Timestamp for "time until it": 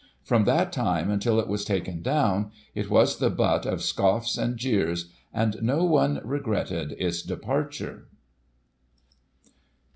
0.73-1.47